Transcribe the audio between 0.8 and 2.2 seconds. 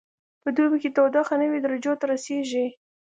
کې تودوخه نوي درجو ته